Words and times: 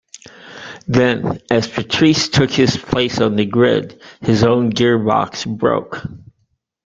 Then, 0.87 1.39
as 1.51 1.67
Patrese 1.67 2.29
took 2.31 2.49
his 2.49 2.75
place 2.75 3.21
on 3.21 3.35
the 3.35 3.45
grid, 3.45 4.01
his 4.21 4.43
own 4.43 4.71
gearbox 4.71 5.45
broke. 5.45 6.01